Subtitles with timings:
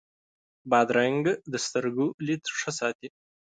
[0.69, 3.07] بادرنګ د سترګو لید ښه ساتي.